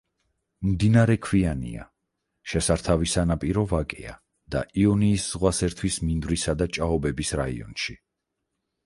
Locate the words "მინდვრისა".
6.09-6.57